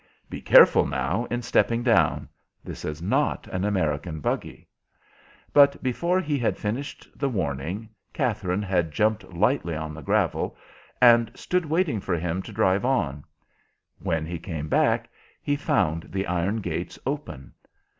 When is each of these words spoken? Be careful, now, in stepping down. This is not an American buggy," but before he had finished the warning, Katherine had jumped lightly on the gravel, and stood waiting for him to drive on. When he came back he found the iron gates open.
Be 0.31 0.41
careful, 0.41 0.87
now, 0.87 1.25
in 1.29 1.43
stepping 1.43 1.83
down. 1.83 2.27
This 2.63 2.85
is 2.85 3.03
not 3.03 3.45
an 3.49 3.63
American 3.63 4.19
buggy," 4.19 4.67
but 5.53 5.83
before 5.83 6.19
he 6.19 6.39
had 6.39 6.57
finished 6.57 7.07
the 7.15 7.29
warning, 7.29 7.87
Katherine 8.11 8.63
had 8.63 8.91
jumped 8.91 9.23
lightly 9.31 9.75
on 9.75 9.93
the 9.93 10.01
gravel, 10.01 10.57
and 10.99 11.31
stood 11.35 11.67
waiting 11.67 11.99
for 12.01 12.15
him 12.17 12.41
to 12.41 12.51
drive 12.51 12.83
on. 12.83 13.23
When 13.99 14.25
he 14.25 14.39
came 14.39 14.67
back 14.67 15.07
he 15.39 15.55
found 15.55 16.07
the 16.09 16.25
iron 16.25 16.61
gates 16.61 16.97
open. 17.05 17.53